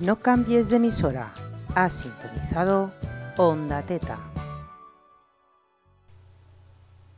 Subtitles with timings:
[0.00, 1.34] No cambies de emisora.
[1.74, 2.90] Has sintonizado
[3.36, 4.18] Onda Teta.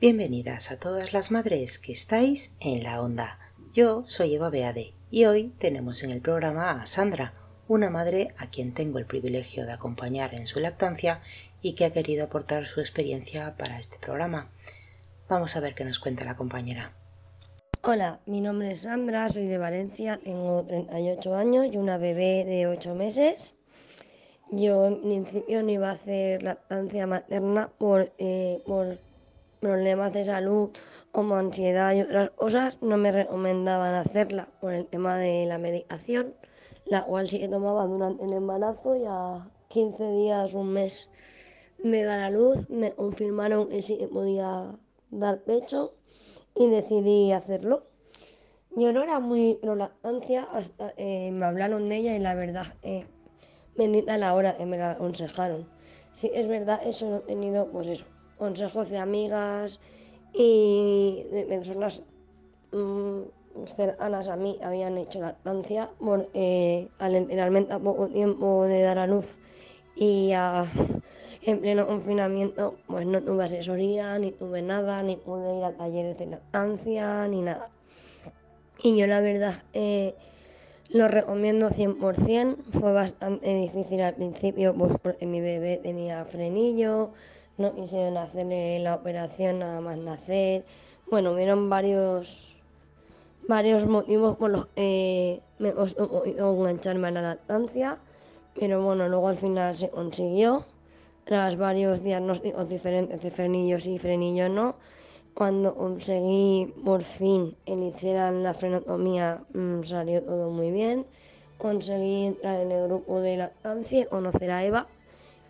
[0.01, 3.39] Bienvenidas a todas las madres que estáis en la onda.
[3.73, 7.35] Yo soy Eva Beade y hoy tenemos en el programa a Sandra,
[7.69, 11.21] una madre a quien tengo el privilegio de acompañar en su lactancia
[11.61, 14.51] y que ha querido aportar su experiencia para este programa.
[15.29, 16.97] Vamos a ver qué nos cuenta la compañera.
[17.85, 22.69] Hola, mi nombre es Sandra, soy de Valencia, tengo 38 años y una bebé de
[22.69, 23.57] 8 meses.
[24.53, 29.01] Yo en principio no iba a hacer lactancia materna por, eh, por
[29.59, 30.71] problemas de salud
[31.11, 32.81] como ansiedad y otras cosas.
[32.83, 36.37] No me recomendaban hacerla por el tema de la medicación,
[36.85, 41.09] la cual sí que tomaba durante el embarazo y a 15 días, un mes
[41.83, 44.71] me da la luz, me confirmaron que sí que podía
[45.11, 45.95] dar pecho
[46.55, 47.87] y decidí hacerlo.
[48.75, 53.05] Yo no era muy lactancia, hasta eh, me hablaron de ella y la verdad, eh,
[53.77, 55.69] bendita la hora que me la aconsejaron.
[56.15, 58.05] Sí, es verdad, eso no he tenido, pues eso,
[58.39, 59.79] consejos de amigas
[60.33, 62.03] y de personas
[62.73, 63.23] mmm,
[63.77, 68.99] cercanas a mí habían hecho lactancia por, eh, al enterarme a poco tiempo de dar
[68.99, 69.37] a luz
[69.95, 70.67] y a
[71.45, 76.19] en pleno confinamiento pues no tuve asesoría, ni tuve nada, ni pude ir a talleres
[76.19, 77.69] de lactancia, ni nada.
[78.83, 80.15] Y yo la verdad eh,
[80.91, 87.11] lo recomiendo 100%, fue bastante difícil al principio pues porque mi bebé tenía frenillo,
[87.59, 90.65] no quisieron hacerle la operación nada más nacer.
[91.11, 92.57] Bueno, hubieron varios
[93.49, 97.99] varios motivos por los que me costó engancharme a la lactancia,
[98.55, 100.65] pero bueno, luego al final se consiguió
[101.25, 104.77] tras varios diagnósticos diferentes de frenillos y frenillo no,
[105.35, 111.07] cuando conseguí por fin el hicieran la frenotomía mmm, salió todo muy bien.
[111.59, 114.89] Conseguí entrar en el grupo de lactancia, conocer a Eva.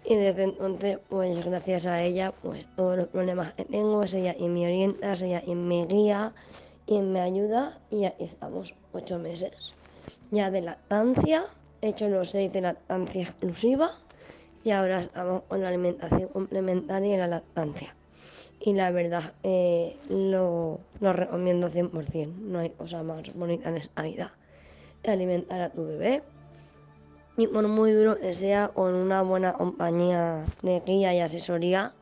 [0.05, 4.35] Y desde entonces, pues gracias a ella, pues todos los problemas que tengo, es ella
[4.39, 6.35] y me orienta, es ella y me guía
[6.87, 7.81] y me ayuda.
[7.91, 9.73] Y aquí estamos, ocho meses
[10.33, 11.45] ya de lactancia,
[11.83, 13.91] he hecho los seis de lactancia exclusiva
[14.65, 17.95] y ahora estamos con la alimentación complementaria y la lactancia.
[18.61, 22.33] Y la verdad, eh, lo, lo, recomiendo 100%.
[22.35, 24.33] No hay cosa más bonita en esta vida.
[25.05, 26.23] Alimentar a tu bebé.
[27.37, 31.93] Y por muy duro que sea, con una buena compañía de guía y asesoría,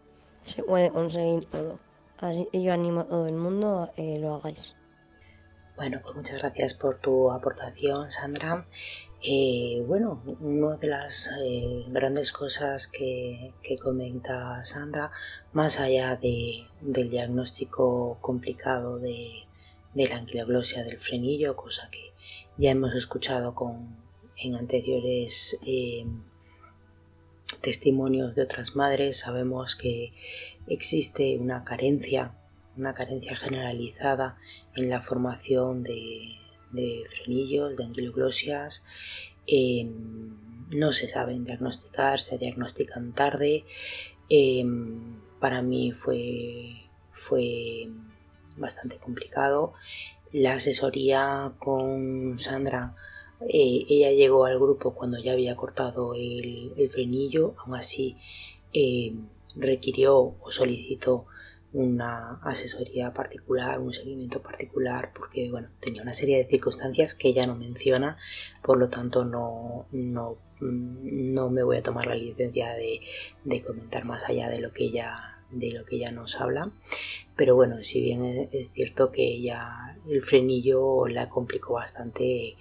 [0.45, 1.79] se puede conseguir todo.
[2.19, 4.75] Así que yo animo a todo el mundo a que lo hagáis.
[5.77, 8.67] Bueno, pues muchas gracias por tu aportación, Sandra.
[9.23, 15.13] Eh, bueno, una de las eh, grandes cosas que, comenta Sandra,
[15.53, 19.47] más allá de, del diagnóstico complicado de,
[19.93, 22.15] de, la anquiloglosia del frenillo, cosa que
[22.57, 23.99] ya hemos escuchado con,
[24.39, 26.07] en anteriores eh,
[27.61, 30.15] testimonios de otras madres, sabemos que
[30.67, 32.39] existe una carencia,
[32.75, 34.39] una carencia generalizada
[34.75, 36.40] en la formación de,
[36.73, 38.85] de frenillos, de anquiloglosias.
[39.47, 40.37] Em,
[40.77, 43.65] no se saben diagnosticar, se diagnostican tarde.
[44.29, 47.89] Em, para mí fue, fue
[48.57, 49.73] bastante complicado.
[50.33, 52.95] La asesoría con Sandra,
[53.41, 58.17] eh, ella llegó al grupo cuando ya había cortado el, el frenillo, aún así
[58.73, 59.27] em,
[59.57, 61.27] requirió o solicitó
[61.73, 67.47] una asesoría particular, un seguimiento particular, porque bueno, tenía una serie de circunstancias que ella
[67.47, 68.19] no menciona,
[68.63, 73.01] por lo tanto no, no, mm, no me voy a tomar la licencia de,
[73.45, 76.73] de, comentar más allá de lo que ella de lo que ella nos habla.
[77.37, 82.57] Pero bueno si bien es cierto que ella el frenillo la complicó bastante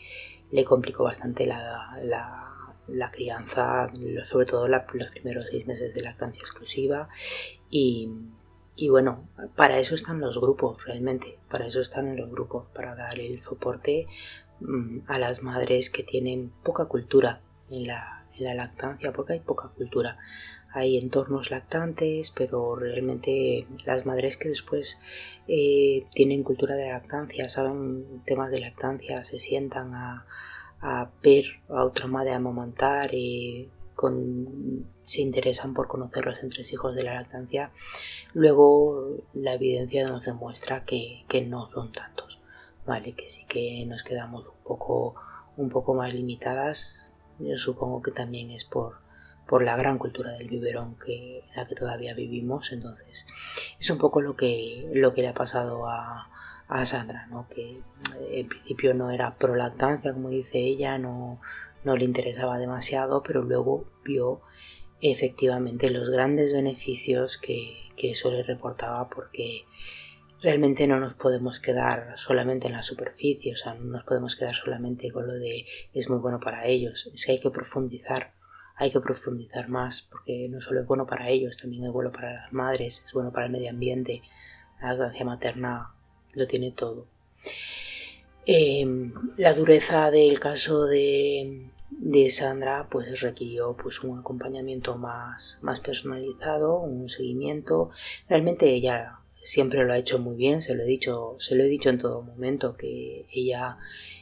[0.51, 3.91] le complicó bastante la, la, la crianza
[4.23, 7.09] sobre todo los primeros seis meses de lactancia exclusiva
[7.69, 8.09] y
[8.81, 13.19] y bueno, para eso están los grupos realmente, para eso están los grupos, para dar
[13.19, 14.07] el soporte
[14.59, 19.39] mm, a las madres que tienen poca cultura en la, en la lactancia, porque hay
[19.41, 20.17] poca cultura.
[20.71, 25.01] Hay entornos lactantes, pero realmente las madres que después
[25.47, 30.27] eh, tienen cultura de lactancia, saben temas de lactancia, se sientan a,
[30.79, 33.11] a ver a otra madre amamantar
[35.01, 37.71] se interesan por conocer los entresijos de la lactancia,
[38.33, 42.41] luego la evidencia nos demuestra que, no son tantos,
[42.85, 43.13] ¿vale?
[43.13, 45.15] Que sí que nos quedamos un poco,
[45.57, 47.17] un poco más limitadas.
[47.39, 49.01] Yo supongo que también es por,
[49.47, 52.71] por la gran cultura del biberón que, en la que todavía vivimos.
[52.71, 53.27] Entonces,
[53.79, 56.29] es un poco lo que, lo que le ha pasado a,
[56.69, 57.47] a Sandra, ¿no?
[57.49, 57.81] que
[58.31, 61.41] en principio no era pro lactancia, como dice ella, no,
[61.83, 64.41] no le interesaba demasiado, pero luego vio
[65.01, 69.65] efectivamente los grandes beneficios que, que eso le reportaba porque
[70.41, 74.55] realmente no nos podemos quedar solamente en la superficie, o sea, no nos podemos quedar
[74.55, 78.33] solamente con lo de es muy bueno para ellos, es que hay que profundizar,
[78.75, 82.33] hay que profundizar más, porque no solo es bueno para ellos, también es bueno para
[82.33, 84.21] las madres, es bueno para el medio ambiente,
[84.81, 85.93] la lactancia materna
[86.33, 87.07] lo tiene todo.
[88.51, 95.79] Em, la dureza del caso de, de Sandra pues requirió pues un acompañamiento más, más
[95.79, 97.91] personalizado, un seguimiento.
[98.27, 101.67] Realmente ella siempre lo ha hecho muy bien, se lo he dicho, se lo he
[101.67, 103.77] dicho en todo momento, que ella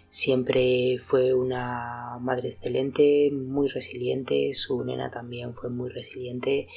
[0.10, 6.68] siempre fue una madre excelente, muy resiliente, su nena también fue muy resiliente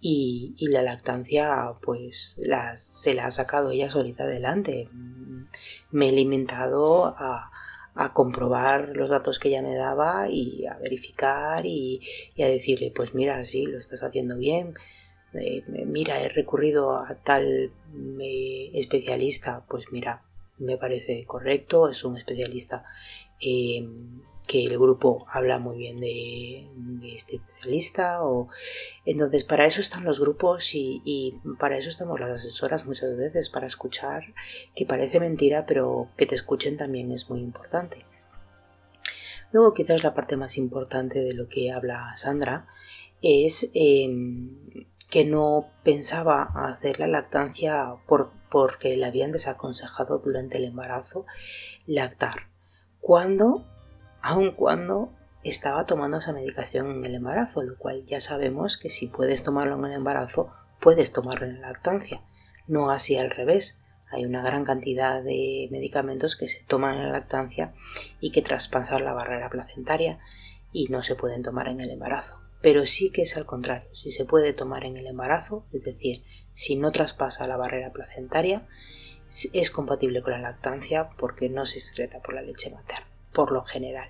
[0.00, 2.40] y, la lactancia pues
[2.74, 4.88] se la ha sacado ella solita adelante.
[5.90, 7.50] Me he alimentado a,
[7.96, 12.02] a comprobar los datos que ella me daba y a verificar y,
[12.38, 14.74] a decirle, pues mira, sí, lo estás haciendo bien,
[15.32, 17.72] eh, mira, he recurrido a tal
[18.22, 20.22] eh, especialista, pues mira,
[20.58, 22.84] me parece correcto, es un especialista
[23.40, 23.88] eh,
[24.46, 28.20] que el grupo habla muy bien de, este especialista
[29.04, 33.66] entonces para eso están los grupos y, para eso estamos las asesoras muchas veces para
[33.66, 34.22] escuchar
[34.74, 38.04] que parece mentira pero que te escuchen también es muy importante.
[39.52, 42.66] Luego quizás la parte más importante de lo que habla Sandra
[43.22, 50.64] es em, que no pensaba hacer la lactancia por, porque le habían desaconsejado durante el
[50.64, 51.26] embarazo
[51.86, 52.50] lactar.
[53.00, 53.64] Cuando
[54.22, 55.12] aun cuando
[55.50, 59.76] estaba tomando esa medicación en el embarazo, lo cual ya sabemos que si puedes tomarlo
[59.76, 62.22] en el embarazo, puedes tomarlo en la lactancia,
[62.66, 63.82] no así al revés.
[64.10, 67.74] Hay una gran cantidad de medicamentos que se toman en la lactancia
[68.20, 70.18] y que traspasan la barrera placentaria
[70.72, 72.40] y no se pueden tomar en el embarazo.
[72.62, 76.24] Pero sí que es al contrario, si se puede tomar en el embarazo, es decir,
[76.52, 78.66] si no traspasa la barrera placentaria,
[79.52, 83.64] es compatible con la lactancia porque no se excreta por la leche materna por lo
[83.64, 84.08] general.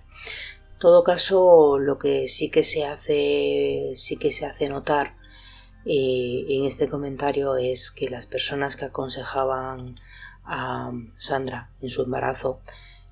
[0.74, 5.16] En todo caso, lo que sí que se hace, sí que se hace notar
[5.84, 9.96] eh, en este comentario es que las personas que aconsejaban
[10.44, 12.60] a Sandra en su embarazo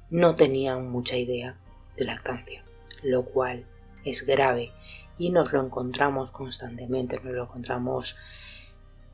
[0.09, 1.59] no tenían mucha idea
[1.97, 2.65] de lactancia,
[3.03, 3.67] lo cual
[4.05, 4.73] es grave
[5.19, 8.17] y nos lo encontramos constantemente, nos lo encontramos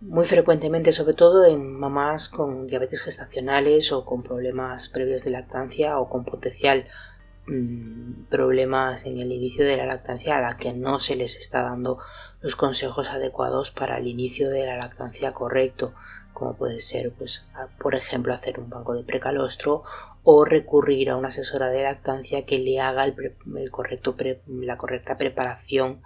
[0.00, 5.98] muy frecuentemente, sobre todo en mamás con diabetes gestacionales o con problemas previos de lactancia
[5.98, 6.84] o con potencial
[7.46, 11.62] mm, problemas en el inicio de la lactancia a la que no se les está
[11.62, 11.98] dando
[12.40, 15.94] los consejos adecuados para el inicio de la lactancia correcto,
[16.32, 17.46] como puede ser, pues,
[17.78, 19.82] por ejemplo, hacer un banco de precalostro
[20.22, 24.16] o recurrir a una asesora de lactancia que le haga el, correcto
[24.46, 26.02] la correcta preparación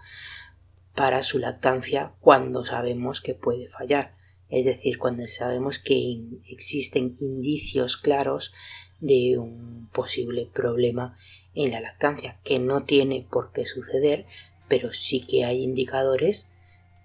[0.95, 4.17] para su lactancia cuando sabemos que puede fallar,
[4.49, 6.17] es decir, cuando sabemos que
[6.49, 8.53] existen indicios claros
[9.01, 11.19] de un posible problema
[11.55, 14.27] en la lactancia, que no tiene por qué suceder,
[14.69, 16.51] pero sí que hay indicadores.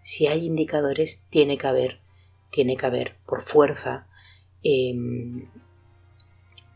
[0.01, 2.00] Si hay indicadores, tiene que haber,
[2.51, 4.08] tiene que haber por fuerza
[4.63, 5.50] em,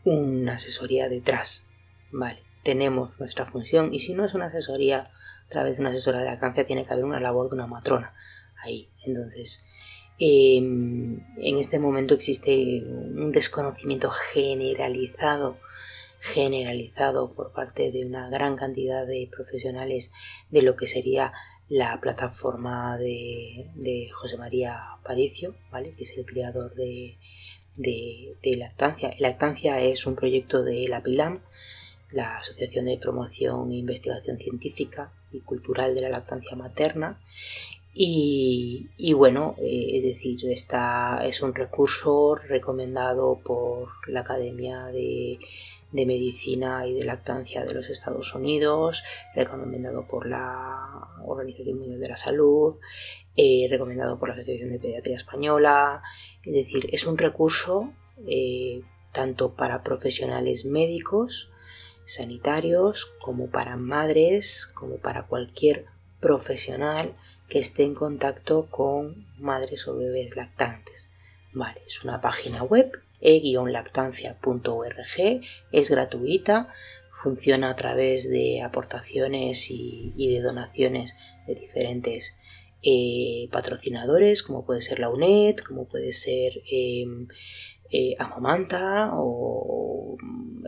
[0.04, 1.64] una asesoría detrás.
[2.12, 5.10] Vale, tenemos nuestra función y si no es una asesoría
[5.46, 8.14] a través de una asesora de lactancia tiene que haber una labor de una matrona
[8.62, 8.90] ahí.
[9.04, 9.64] Entonces,
[10.18, 15.58] em, en este momento existe un desconocimiento generalizado
[16.24, 20.10] generalizado por parte de una gran cantidad de profesionales
[20.48, 21.34] de lo que sería
[21.68, 24.74] la plataforma de, José María
[25.04, 25.94] Paricio, ¿vale?
[25.94, 27.18] que es el creador de,
[27.76, 29.14] de, Lactancia.
[29.18, 31.42] Lactancia es un proyecto de la PILAM,
[32.10, 37.20] la Asociación de Promoción e Investigación Científica y Cultural de la Lactancia Materna.
[37.96, 45.38] Y, bueno, eh, es decir, esta es un recurso recomendado por la Academia de,
[45.92, 49.04] Medicina y de Lactancia de los Estados Unidos,
[49.36, 52.78] recomendado por la Organización Mundial de la Salud,
[53.36, 56.02] eh, recomendado por la Asociación de Pediatría Española.
[56.42, 57.92] Es decir, es un recurso
[58.26, 61.52] eh, tanto para profesionales médicos
[62.06, 65.86] sanitarios, como para madres, como para cualquier
[66.20, 67.16] profesional
[67.48, 71.10] que esté en contacto con madres o bebés lactantes.
[71.52, 75.42] Vale, es una página web e-lactancia.org,
[75.72, 76.68] es gratuita,
[77.22, 82.34] funciona a través de aportaciones y, de donaciones de diferentes
[82.82, 87.28] eh, patrocinadores, como puede ser la UNED, como puede ser em,
[87.90, 90.16] eh, Amamanta o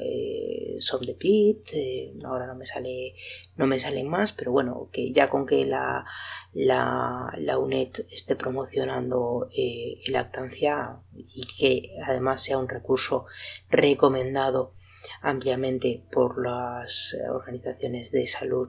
[0.02, 3.14] eh, de Pit, eh, ahora no me sale
[3.56, 6.04] no me salen más, pero bueno, que ya con que la,
[6.52, 13.26] la, la UNED esté promocionando eh, lactancia y que además sea un recurso
[13.70, 14.75] recomendado
[15.23, 18.68] ampliamente por las organizaciones de salud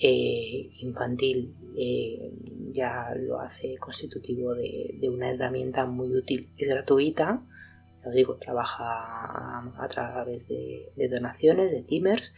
[0.00, 1.54] eh, infantil
[2.72, 7.44] ya lo hace constitutivo de, de, una herramienta muy útil y gratuita
[8.04, 8.84] os digo, trabaja
[9.76, 12.34] a través de, donaciones, de timers.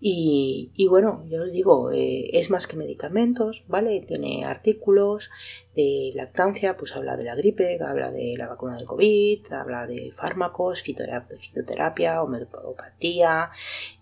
[0.00, 4.00] Y, bueno, yo os digo, eh, es más que medicamentos, ¿vale?
[4.06, 5.30] Tiene artículos
[5.74, 10.12] de lactancia, pues habla de la gripe, habla de la vacuna del COVID, habla de
[10.12, 13.50] fármacos, fitoterapia, homeopatía,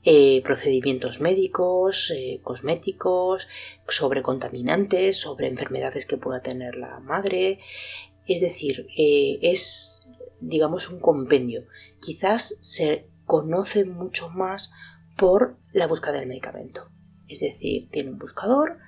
[0.05, 3.49] eh, procedimientos médicos, eh, cosméticos,
[3.88, 7.59] sobre contaminantes, sobre enfermedades que pueda tener la madre.
[8.26, 10.00] Es decir, es
[10.40, 11.66] digamos, un compendio.
[12.00, 14.73] Quizás se conoce mucho más
[15.16, 16.90] por la búsqueda del medicamento.
[17.28, 18.78] Es decir, tiene un buscador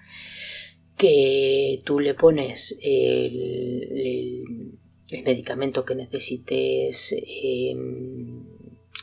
[0.97, 4.79] que tú le pones el,
[5.25, 8.47] medicamento que necesites em,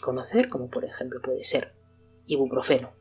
[0.02, 1.76] conocer, como por ejemplo puede ser
[2.26, 2.94] ibuprofeno.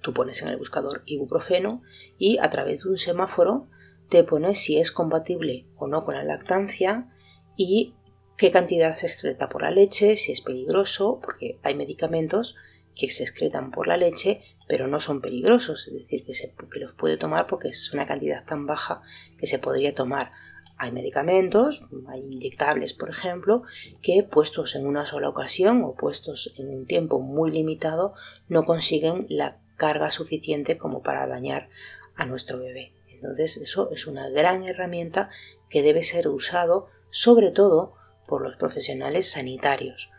[0.00, 1.82] Tú pones en el buscador ibuprofeno
[2.18, 3.68] y a través de un semáforo
[4.08, 7.12] te pones si es compatible o no con la lactancia
[7.56, 7.94] y
[8.38, 12.56] qué cantidad se excreta por la leche, si es peligroso, porque hay medicamentos
[12.94, 16.94] que se excretan por la leche, pero no son peligrosos, es decir, que, se, los
[16.94, 19.02] puede tomar porque es una cantidad tan baja
[19.38, 20.32] que se podría tomar.
[20.76, 23.64] Hay medicamentos, hay inyectables, por ejemplo,
[24.02, 28.14] que puestos en una sola ocasión o puestos en un tiempo muy limitado
[28.46, 31.70] no consiguen la carga suficiente como para dañar
[32.14, 32.92] a nuestro bebé.
[33.08, 35.30] Entonces, eso es una gran herramienta
[35.68, 37.97] que debe ser usado sobre todo
[38.28, 40.10] por los profesionales sanitarios.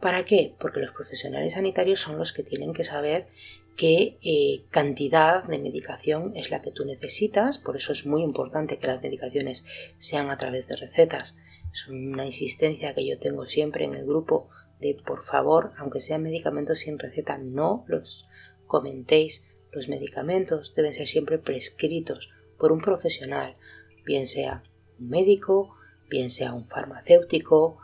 [0.00, 0.54] ¿Para qué?
[0.58, 3.28] Porque los profesionales sanitarios son los que tienen que saber
[3.76, 8.78] qué eh, cantidad de medicación es la que tú necesitas, por eso es muy importante
[8.78, 9.64] que las medicaciones
[9.96, 11.36] sean a través de recetas.
[11.72, 14.48] Es una insistencia que yo tengo siempre en el grupo
[14.80, 18.28] de por favor, aunque sean medicamentos sin receta, no los
[18.66, 19.46] comentéis.
[19.70, 23.56] Los medicamentos deben ser siempre prescritos por un profesional,
[24.04, 24.64] bien sea
[24.98, 25.77] un médico,
[26.08, 27.78] bien sea un farmacéutico,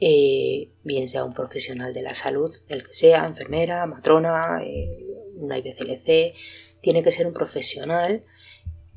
[0.00, 5.04] eh, bien sea un profesional de la salud, el que sea, enfermera, matrona, eh,
[5.36, 6.34] una IBCLC,
[6.80, 8.24] tiene que ser un profesional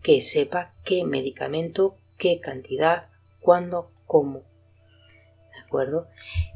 [0.02, 4.44] que sepa qué medicamento, qué cantidad, cuándo, cómo.
[5.54, 6.08] ¿De acuerdo?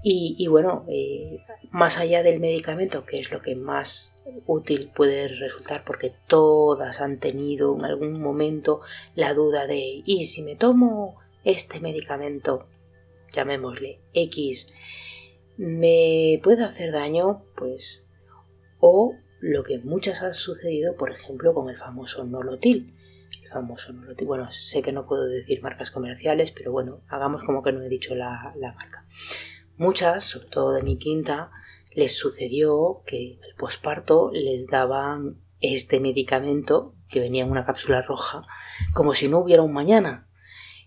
[0.04, 1.40] Y, bueno, eh,
[1.72, 7.20] más allá del medicamento, que es lo que más útil puede resultar, porque todas han
[7.20, 8.82] tenido en algún momento
[9.16, 12.68] la duda de, ¿y si me tomo este medicamento,
[13.32, 14.74] llamémosle X,
[15.58, 18.06] me puede hacer daño, pues,
[18.80, 22.96] o lo que muchas ha sucedido, por ejemplo, con el famoso nolotil.
[23.44, 24.28] El famoso nolotil.
[24.28, 27.90] Bueno, sé que no puedo decir marcas comerciales, pero bueno, hagamos como que no he
[27.90, 29.08] dicho la, la marca.
[29.78, 31.52] Muchas, sobre todo de mi quinta,
[31.92, 38.46] les sucedió que el posparto les daban este medicamento que venía en una cápsula roja,
[38.94, 40.31] como si no hubiera un mañana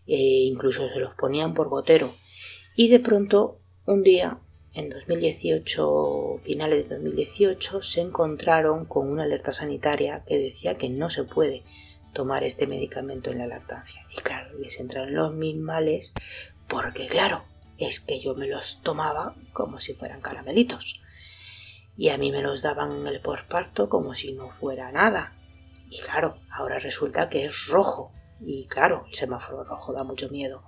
[0.07, 2.15] e incluso se los ponían por gotero.
[2.77, 4.41] Y de pronto, un día,
[4.75, 11.11] en 2018, finales de 2018, se encontraron con una alerta sanitaria que decía que no
[11.11, 11.63] se puede
[12.13, 14.05] tomar este medicamento en la lactancia.
[14.17, 16.15] Y claro, les entraron los mil males
[16.69, 17.45] porque claro,
[17.79, 21.03] es que yo me los tomaba como si fueran caramelitos.
[21.97, 25.37] Y a mí me los daban en el posparto como si no fuera nada.
[25.91, 28.13] Y claro, ahora resulta que es rojo
[28.47, 30.65] y claro, el semáforo rojo da mucho miedo.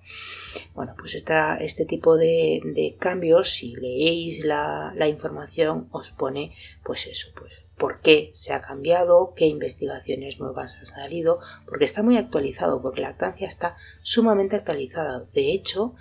[0.75, 6.55] Bueno, pues esta, este tipo de, cambios, si leéis la, la, información, os pone,
[6.85, 12.03] pues eso, pues por qué se ha cambiado, qué investigaciones nuevas han salido, porque está
[12.03, 15.27] muy actualizado, porque la lactancia está sumamente actualizada.
[15.35, 15.95] De hecho,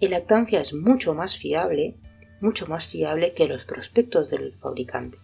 [0.00, 1.96] la lactancia es mucho más fiable,
[2.40, 5.18] mucho más fiable que los prospectos del fabricante.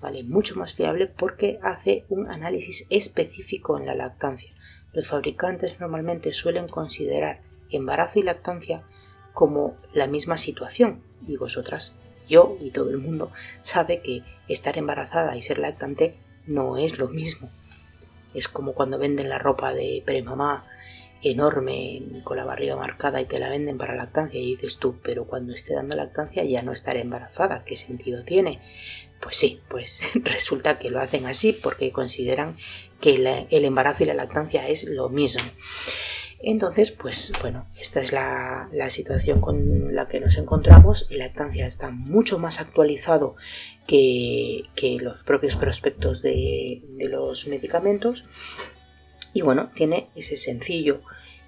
[0.00, 0.22] ¿Vale?
[0.22, 4.54] Mucho más fiable porque hace un análisis específico en la lactancia
[4.94, 8.84] los fabricantes normalmente suelen considerar embarazo y lactancia
[9.32, 11.98] como la misma situación y vosotras,
[12.28, 17.08] yo y todo el mundo sabe que estar embarazada y ser lactante no es lo
[17.08, 17.50] mismo.
[18.34, 20.66] Es como cuando venden la ropa de premamá
[21.22, 25.26] enorme con la barriga marcada y te la venden para lactancia y dices tú, pero
[25.26, 28.60] cuando esté dando lactancia ya no estaré embarazada, ¿qué sentido tiene?
[29.20, 32.56] Pues sí, pues resulta que lo hacen así porque consideran
[33.04, 35.42] que el embarazo y la lactancia es lo mismo.
[36.40, 41.08] Entonces, pues bueno, esta es la, situación con la que nos encontramos.
[41.10, 43.36] La lactancia está mucho más actualizado
[43.86, 44.64] que,
[45.02, 48.24] los propios prospectos de, los medicamentos.
[49.34, 51.02] Y bueno, tiene ese sencillo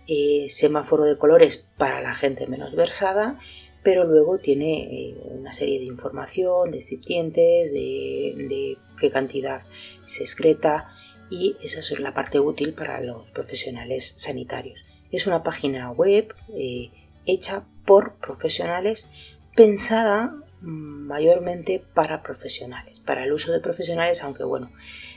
[0.08, 3.38] eh, semáforo de colores para la gente menos versada,
[3.82, 9.62] pero luego tiene eh, una serie de información, de excipientes, de, de qué cantidad
[10.04, 10.90] se excreta
[11.30, 14.84] y esa es la parte útil para los profesionales sanitarios.
[15.10, 16.90] Es una página web eh,
[17.26, 24.70] hecha por profesionales pensada mm, mayormente para profesionales, para el uso de profesionales, aunque bueno,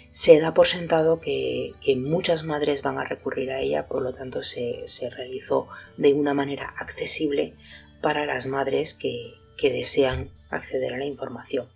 [0.10, 4.44] se da por sentado que, muchas madres van a recurrir a ella, por lo tanto
[4.44, 4.86] se,
[5.16, 7.54] realizó de una manera accesible
[8.02, 11.68] para las madres que, que desean acceder a la información.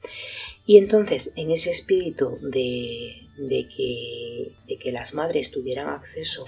[0.66, 6.46] Y entonces, en ese espíritu de, de que, las madres tuvieran acceso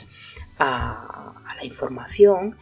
[0.58, 2.58] a, la información,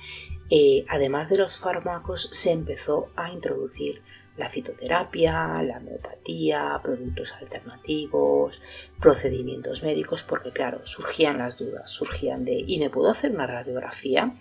[0.49, 4.01] eh, además de los fármacos, se empezó a introducir
[4.37, 8.61] la fitoterapia, la homeopatía, productos alternativos,
[8.99, 14.39] procedimientos médicos, porque claro, surgían las dudas, surgían de, ¿y me puedo hacer una radiografía?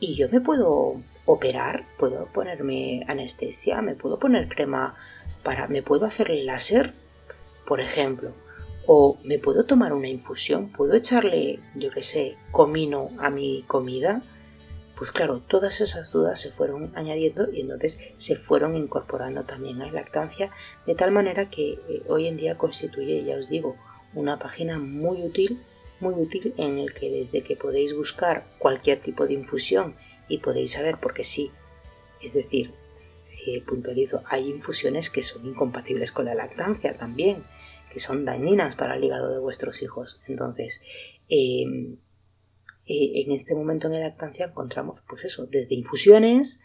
[0.00, 1.86] ¿Y yo me puedo operar?
[1.96, 3.82] ¿Puedo ponerme anestesia?
[3.82, 4.96] ¿Me puedo poner crema
[5.42, 5.68] para...
[5.68, 6.94] ¿Me puedo hacer láser?
[7.66, 8.34] Por ejemplo.
[8.86, 14.22] O me puedo tomar una infusión, puedo echarle, yo qué sé, comino a mi comida.
[14.96, 19.86] Pues claro, todas esas dudas se fueron añadiendo y entonces se fueron incorporando también a
[19.86, 20.50] la lactancia,
[20.86, 23.76] de tal manera que eh, hoy en día constituye, ya os digo,
[24.14, 25.62] una página muy útil,
[26.00, 29.94] muy útil en el que desde que podéis buscar cualquier tipo de infusión
[30.30, 31.50] y podéis saber porque sí,
[32.22, 32.72] es decir,
[33.46, 37.44] eh, puntualizo, hay infusiones que son incompatibles con la lactancia también
[37.90, 40.20] que son dañinas para el hígado de vuestros hijos.
[40.28, 40.80] Entonces,
[41.28, 41.98] em,
[42.86, 46.60] eh, en este momento en la lactancia encontramos, pues eso, desde infusiones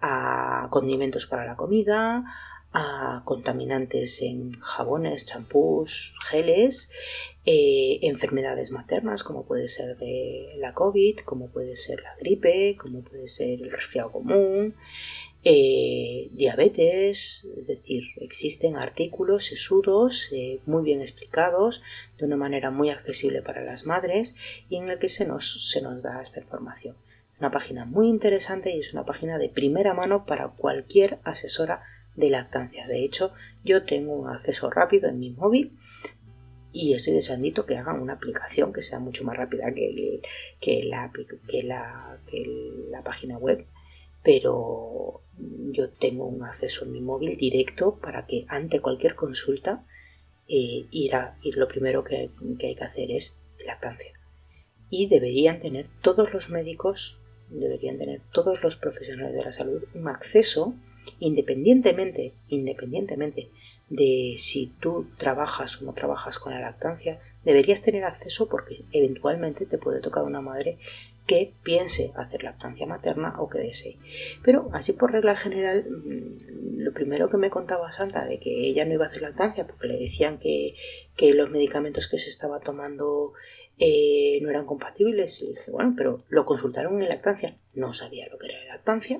[0.00, 2.24] a condimentos para la comida,
[2.72, 6.90] a contaminantes en jabones, champús, geles,
[7.44, 9.96] eh, enfermedades maternas como puede ser
[10.56, 14.74] la COVID, como puede ser la gripe, como puede ser el resfriado común,
[15.44, 21.82] eh, diabetes, es decir, existen artículos sesudos eh, muy bien explicados
[22.18, 24.34] de una manera muy accesible para las madres
[24.68, 26.96] y en el que se nos, se nos da esta información.
[27.38, 31.82] Una página muy interesante y es una página de primera mano para cualquier asesora
[32.18, 32.86] de lactancia.
[32.86, 33.32] De hecho,
[33.64, 35.78] yo tengo un acceso rápido en mi móvil
[36.72, 40.20] y estoy deseando que hagan una aplicación que sea mucho más rápida que,
[40.60, 41.10] que, la,
[41.46, 42.44] que, la, que
[42.90, 43.66] la página web
[44.22, 49.86] pero yo tengo un acceso en mi móvil directo para que ante cualquier consulta
[50.48, 54.12] eh, ir, ir lo primero que, que, hay que hacer es lactancia.
[54.90, 60.08] Y deberían tener todos los médicos, deberían tener todos los profesionales de la salud un
[60.08, 60.74] acceso
[61.18, 63.50] independientemente, independientemente
[63.88, 69.66] de si tú trabajas o no trabajas con la lactancia, deberías tener acceso porque eventualmente
[69.66, 70.78] te puede tocar una madre
[71.28, 73.98] que piense hacer lactancia materna o que desee.
[74.42, 78.86] Pero así por regla general, mm, lo primero que me contaba Santa de que ella
[78.86, 80.74] no iba a hacer lactancia porque le decían que,
[81.34, 83.34] los medicamentos que se estaba tomando
[83.78, 88.38] eh, no eran compatibles, y dije, bueno, pero lo consultaron en lactancia, no sabía lo
[88.38, 89.18] que era la lactancia.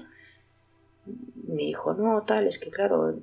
[1.49, 3.19] Me dijo, no, tal, es que claro,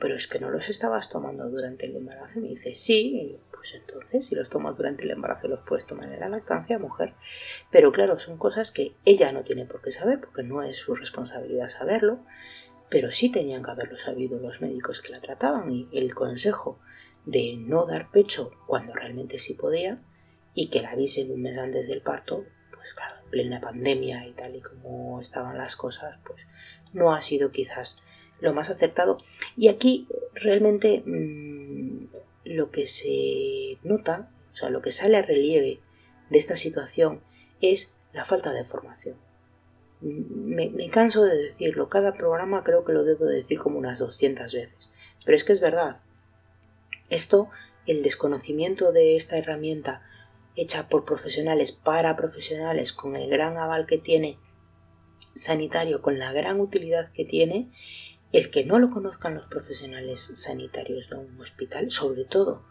[0.00, 2.38] pero es que no los estabas tomando durante el embarazo.
[2.38, 6.12] Y me dice, sí, pues entonces si los tomas durante el embarazo los puedes tomar
[6.12, 7.14] en la lactancia, mujer.
[7.70, 10.94] Pero claro, son cosas que ella no tiene por qué saber porque no es su
[10.94, 12.20] responsabilidad saberlo,
[12.88, 16.78] pero sí tenían que haberlo sabido los médicos que la trataban y el consejo
[17.26, 20.02] de no dar pecho cuando realmente sí podía
[20.54, 22.44] y que la avisen un mes antes del parto,
[22.94, 26.46] claro, en plena pandemia y tal y como estaban las cosas, pues
[26.92, 28.02] no ha sido quizás
[28.40, 29.18] lo más acertado.
[29.56, 32.08] Y aquí realmente mm,
[32.44, 35.80] lo que se nota, o sea, lo que sale a relieve
[36.30, 37.22] de esta situación
[37.60, 39.16] es la falta de formación.
[40.00, 44.90] Me, canso de decirlo, cada programa creo que lo debo decir como unas 200 veces,
[45.24, 46.00] pero es que es verdad.
[47.10, 47.48] Esto,
[47.86, 50.02] el desconocimiento de esta herramienta
[50.58, 54.38] hecha por profesionales para profesionales, con el gran aval que tiene
[55.34, 57.70] sanitario, con la gran utilidad que tiene,
[58.32, 62.64] el que no lo conozcan los profesionales sanitarios de un hospital, sobre todo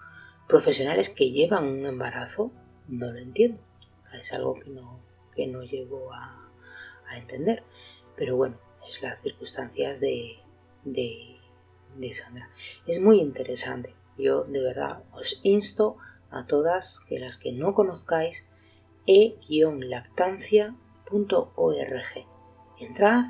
[0.50, 2.52] profesionales que llevan un embarazo,
[2.90, 3.62] no lo entiendo.
[4.20, 5.02] Es algo que no,
[5.34, 6.44] que no llego a,
[7.16, 7.64] entender.
[8.18, 10.40] Pero bueno, es las circunstancias de,
[10.84, 11.38] de,
[11.96, 12.50] de Sandra.
[12.86, 13.96] Es muy interesante.
[14.18, 15.98] Yo de verdad os insto
[16.32, 18.48] a todas que las que no conozcáis
[19.06, 20.76] e-lactancia
[22.80, 23.24] Entrad,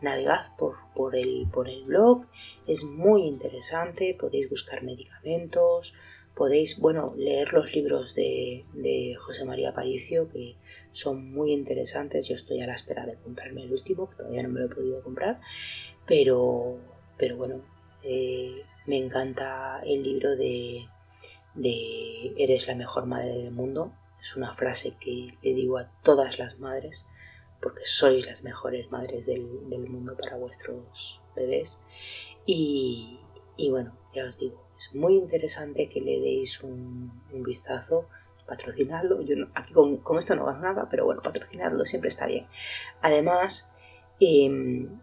[0.00, 2.26] navegad por, por, el, por el blog,
[2.66, 5.94] es muy interesante, podéis buscar medicamentos,
[6.34, 10.56] podéis, bueno, leer los libros de, de, José María Paricio, que
[10.92, 12.28] son muy interesantes.
[12.28, 14.74] Yo estoy a la espera de comprarme el último, que todavía no me lo he
[14.74, 15.40] podido comprar,
[16.06, 16.78] pero,
[17.18, 17.62] pero bueno,
[18.04, 20.88] eh, me encanta el libro de,
[21.58, 23.92] de Eres la mejor madre del mundo.
[24.20, 27.08] Es una frase que le digo a todas las madres,
[27.60, 29.46] porque sois las mejores madres del,
[29.88, 31.80] mundo para vuestros bebés.
[32.46, 33.20] Y,
[33.70, 38.08] bueno, ya os digo, es muy interesante que le deis un, vistazo
[38.46, 39.20] patrocinarlo.
[39.22, 42.46] Yo aquí con, esto no gano nada, pero bueno, patrocinarlo siempre está bien.
[43.02, 43.72] Además,
[44.20, 45.00] em,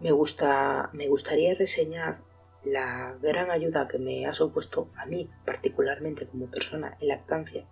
[0.00, 2.25] me, gusta, me gustaría reseñar
[2.66, 7.68] la gran ayuda que me ha supuesto a mí, particularmente como persona en lactancia.org,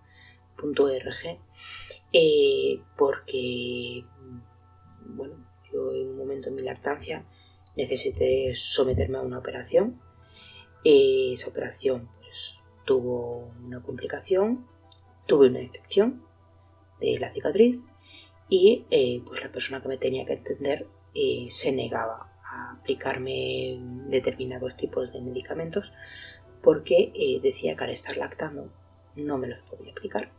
[2.12, 4.04] eh, porque,
[5.06, 7.26] bueno, yo en un momento en mi lactancia
[7.76, 10.00] necesité someterme a una operación.
[10.84, 14.68] Eh, esa operación pues, tuvo una complicación,
[15.26, 16.24] tuve una infección
[17.00, 17.80] de la cicatriz
[18.48, 20.86] y eh, pues la persona que me tenía que entender
[21.48, 22.33] se negaba
[22.72, 25.92] aplicarme determinados tipos de medicamentos
[26.62, 28.72] porque eh, decía que al estar lactando
[29.16, 30.32] no me los podía aplicar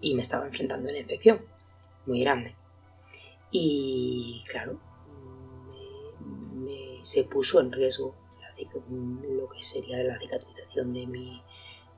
[0.00, 1.44] y me estaba enfrentando a una infección
[2.06, 2.54] muy grande.
[3.50, 4.80] Y claro,
[7.02, 8.14] se puso en riesgo
[8.90, 11.42] lo que sería la cicatrización de mi,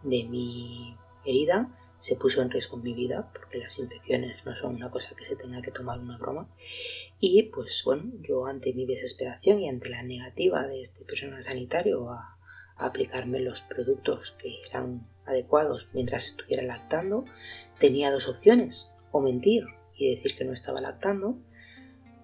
[0.02, 1.68] de mi herida
[2.00, 5.36] se puso en riesgo mi vida, porque las infecciones no son una cosa que se
[5.36, 6.50] tenga que tomar una broma.
[7.20, 12.10] Y pues bueno, yo ante mi desesperación y ante la negativa de este personal sanitario
[12.10, 12.38] a,
[12.76, 17.26] aplicarme los productos que eran adecuados mientras estuviera lactando,
[17.78, 21.38] tenía dos opciones, o mentir y decir que no estaba lactando,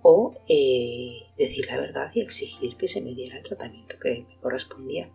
[0.01, 4.41] o eh, decir la verdad y exigir que se me diera el tratamiento que me
[4.41, 5.13] correspondía.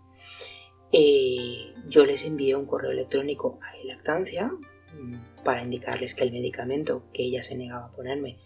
[0.91, 4.51] Eh, yo les envié un correo electrónico a lactancia
[4.93, 8.37] mm, para indicarles que el medicamento que ella se negaba a ponerme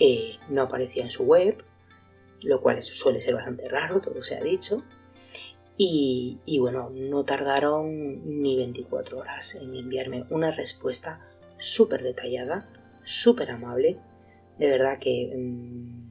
[0.00, 1.64] eh, no aparecía en su web,
[2.40, 4.82] lo cual suele ser bastante raro, todo se ha dicho.
[5.76, 7.90] Y, bueno, no tardaron
[8.24, 11.20] ni 24 horas en enviarme una respuesta
[11.58, 12.70] súper detallada,
[13.02, 13.98] súper amable.
[14.58, 16.03] De verdad que mm,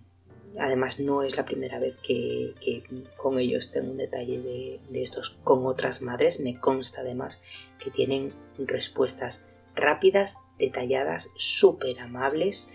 [0.59, 2.53] Además, no es la primera vez que,
[3.17, 6.39] con ellos tengo un detalle de, estos con otras madres.
[6.39, 7.41] Me consta además
[7.79, 12.67] que tienen respuestas rápidas, detalladas, súper amables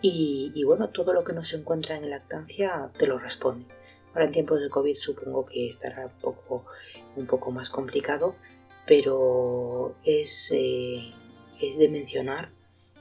[0.00, 3.66] y, bueno, todo lo que no se encuentra en lactancia te lo responde.
[4.10, 6.64] Ahora en tiempos de COVID supongo que estará un poco,
[7.16, 8.36] un poco más complicado,
[8.86, 11.12] pero es, eh,
[11.60, 12.52] es de mencionar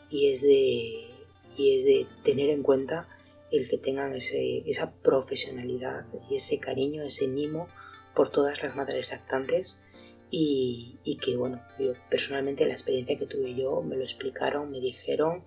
[0.10, 1.08] y es de,
[1.56, 3.08] y es de tener en cuenta
[3.52, 7.68] el que tengan esa profesionalidad y ese cariño, ese mimo
[8.16, 9.82] por todas las madres lactantes.
[10.30, 15.46] Y, que bueno, yo personalmente la experiencia que tuve yo me lo explicaron, me dijeron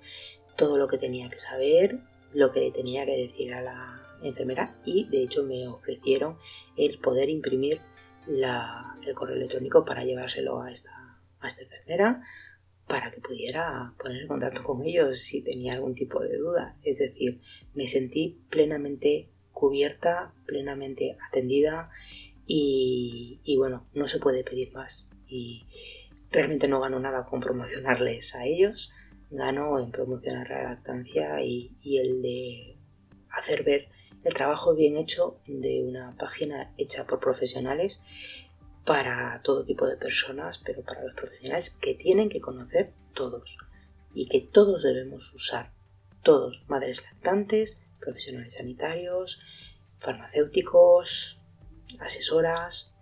[0.57, 2.01] todo lo que tenía que saber,
[2.33, 6.39] lo que le tenía que decir a la enfermera y de hecho me ofrecieron
[6.77, 7.81] el poder imprimir
[8.27, 10.91] el correo electrónico para llevárselo a esta,
[11.41, 12.23] a esta enfermera
[12.90, 16.76] para que pudiera poner en contacto con ellos si tenía algún tipo de duda.
[16.83, 17.40] Es decir,
[17.72, 21.90] me sentí plenamente cubierta, plenamente atendida
[22.46, 25.09] y, bueno, no se puede pedir más.
[25.29, 25.68] Y
[26.33, 28.92] realmente no gano nada con promocionarles a ellos,
[29.31, 32.76] gano en promocionar la lactancia y, y el de
[33.31, 33.88] hacer ver
[34.24, 38.00] el trabajo bien hecho de una página hecha por profesionales
[38.85, 43.59] para todo tipo de personas, pero para los profesionales que tienen que conocer todos
[44.14, 45.73] y que todos debemos usar.
[46.23, 49.40] Todos, madres lactantes, profesionales sanitarios,
[49.99, 51.40] farmacéuticos,
[52.01, 52.93] asesoras,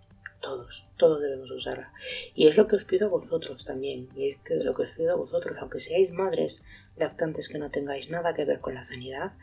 [0.41, 1.91] todos, todos debemos usarla.
[2.33, 4.93] Y es lo que os pido a vosotros también, y es que lo que os
[4.93, 6.63] pido a vosotros, aunque seáis madres
[6.95, 9.33] lactantes que no tengáis nada que ver con la sanidad,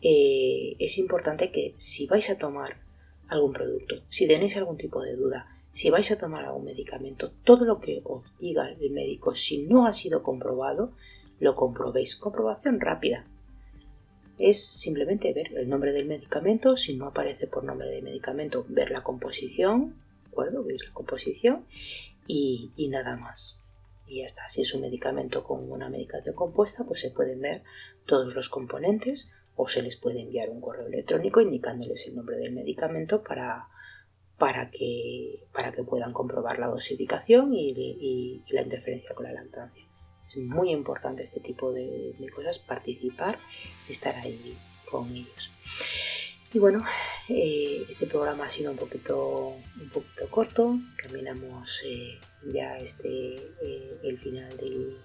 [0.00, 2.82] eh, es importante que si vais a tomar
[3.28, 7.64] algún producto, si tenéis algún tipo de duda, si vais a tomar algún medicamento, todo
[7.64, 10.92] lo que os diga el médico, si no ha sido comprobado,
[11.40, 12.14] lo comprobéis.
[12.14, 13.26] Comprobación rápida.
[14.38, 18.92] Es simplemente ver el nombre del medicamento, si no aparece por nombre de medicamento, ver
[18.92, 20.62] la composición, ¿de acuerdo?
[20.62, 21.66] Veis la composición
[22.28, 23.58] y, y nada más.
[24.06, 24.48] Y ya está.
[24.48, 27.64] Si es un medicamento con una medicación compuesta, pues se pueden ver
[28.06, 32.52] todos los componentes o se les puede enviar un correo electrónico indicándoles el nombre del
[32.52, 33.70] medicamento para,
[34.38, 39.84] para que, para que puedan comprobar la dosificación y, la interferencia con la lactancia.
[40.26, 43.38] Es muy importante este tipo de, cosas, participar,
[43.88, 44.56] estar ahí
[44.90, 45.50] con ellos.
[46.52, 46.84] Y bueno,
[47.28, 52.18] eh, este programa ha sido un poquito, un poquito corto, caminamos eh,
[52.52, 54.98] ya este, eh, el final del,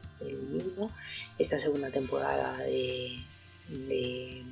[0.49, 0.91] mismo.
[1.37, 3.15] Esta segunda temporada de,
[3.69, 4.43] de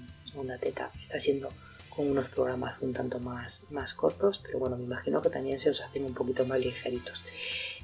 [0.61, 1.49] Teta está siendo
[1.97, 5.71] con unos programas un tanto más, más cortos, pero bueno, me imagino que también se
[5.71, 7.23] os hacen un poquito más ligeritos.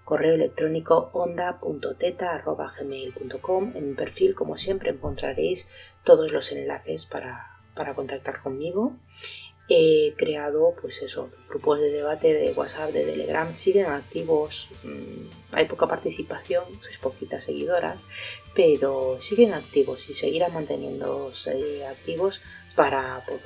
[0.04, 3.72] Correo electrónico onda.teta.gmail.com.
[3.76, 5.70] En mi perfil, como siempre, encontraréis
[6.04, 8.98] todos los enlaces para, para contactar conmigo
[9.70, 15.66] he creado pues eso, grupos de debate de WhatsApp, de Telegram, siguen activos, mm, hay
[15.66, 18.06] poca participación, sois poquitas seguidoras,
[18.56, 22.42] pero siguen activos y seguirán manteniéndose activos
[22.76, 23.46] para pues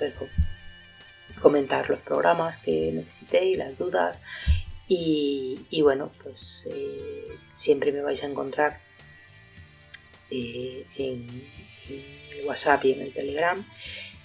[1.41, 4.21] comentar los programas que necesitéis, las dudas.
[4.93, 8.81] Y, bueno, pues eh, siempre me vais a encontrar
[10.29, 11.49] eh, en,
[11.87, 13.65] en WhatsApp y en el Telegram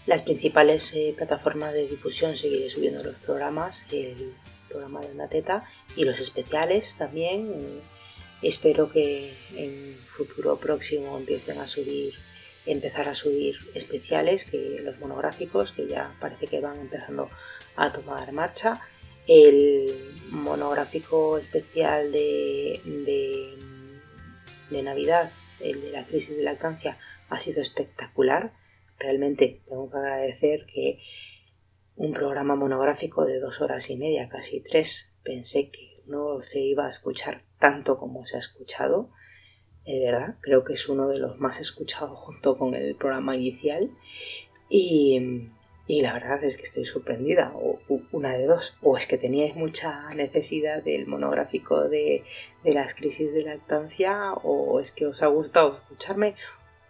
[0.07, 4.35] las principales eh, plataformas de difusión seguiré subiendo los programas, el
[4.69, 5.64] programa de una teta
[5.97, 7.83] y los especiales también.
[8.40, 12.14] Espero que en futuro próximo empiecen a subir,
[12.66, 17.29] empezar a subir especiales, que los monográficos, que ya parece que van empezando
[17.75, 18.81] a tomar marcha.
[19.27, 23.59] El monográfico especial de, de,
[24.71, 26.97] de Navidad, el de la crisis de lactancia,
[27.29, 28.53] ha sido espectacular
[28.99, 31.01] Realmente tengo que agradecer que
[31.97, 36.87] un programa monográfico de dos horas y media, casi tres, pensé que no se iba
[36.87, 39.11] a escuchar tanto como se ha escuchado.
[39.85, 43.91] De verdad, creo que es uno de los más escuchados junto con el programa inicial.
[44.69, 45.51] Y,
[45.89, 47.79] la verdad es que estoy sorprendida, o
[48.11, 52.25] una de dos, o es que teníais mucha necesidad del monográfico de,
[52.65, 56.35] de las crisis de lactancia, o es que os ha gustado escucharme,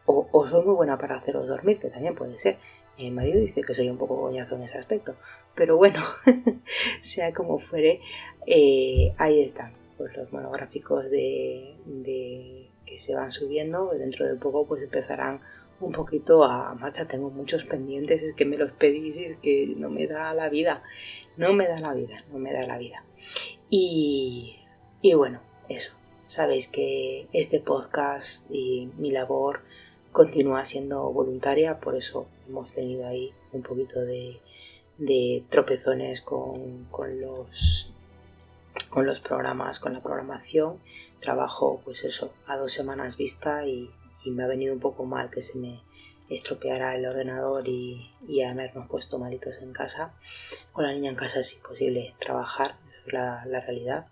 [0.06, 2.58] o, soy muy buena para haceros dormir, que también puede ser.
[2.98, 5.16] Mi marido dice que soy un poco coñazo en ese aspecto.
[5.54, 6.00] Pero bueno,
[7.02, 8.00] sea como fuere,
[8.46, 13.90] eh, ahí están pues, los monográficos de, que se van subiendo.
[13.98, 15.40] Dentro de poco pues empezarán
[15.80, 17.06] un poquito a marcha.
[17.06, 20.48] Tengo muchos pendientes, es que me los pedís y es que no me da la
[20.48, 20.82] vida.
[21.36, 23.04] No me da la vida, no me da la vida.
[23.68, 24.56] Y,
[25.02, 25.96] y bueno, eso.
[26.26, 29.62] Sabéis que este podcast y mi labor
[30.16, 34.40] continúa siendo voluntaria, por eso hemos tenido ahí un poquito de,
[35.50, 36.88] tropezones con,
[37.20, 37.92] los
[38.88, 40.80] con los programas, con la programación.
[41.20, 43.90] Trabajo pues eso a dos semanas vista y,
[44.24, 45.82] me ha venido un poco mal que se me
[46.30, 50.14] estropeara el ordenador y, y habernos puesto malitos en casa.
[50.72, 54.08] Con la niña en casa es imposible trabajar, la, la realidad.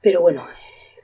[0.00, 0.46] Pero bueno,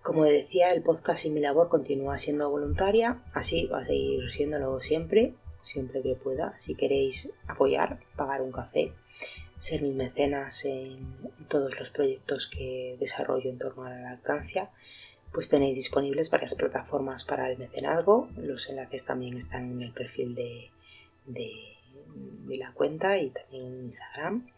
[0.03, 4.81] como decía, el podcast y mi labor continúa siendo voluntaria, así va a seguir siéndolo
[4.81, 6.59] siempre, siempre que pueda.
[6.59, 8.93] Si queréis apoyar, pagar un café,
[9.59, 11.17] ser mis mecenas en
[11.49, 14.71] todos los proyectos que desarrollo en torno a la lactancia,
[15.33, 18.29] pues tenéis disponibles varias plataformas para el mecenazgo.
[18.37, 20.71] Los enlaces también están en el perfil de,
[21.27, 21.53] de,
[22.47, 24.51] de la cuenta y también en Instagram.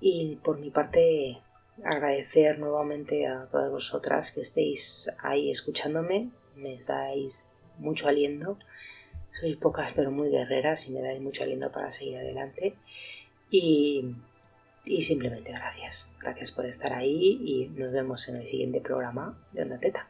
[0.00, 1.38] Y por mi parte,
[1.84, 7.44] agradecer nuevamente a todas vosotras que estéis ahí escuchándome, me dais
[7.78, 8.58] mucho aliento,
[9.32, 12.76] sois pocas pero muy guerreras y me dais mucho aliento para seguir adelante.
[13.50, 14.14] Y,
[14.84, 19.62] y simplemente gracias, gracias por estar ahí y nos vemos en el siguiente programa de
[19.62, 20.08] Onda Teta.